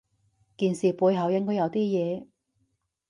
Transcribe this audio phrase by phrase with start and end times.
[0.57, 2.25] 件事背後應該有啲嘢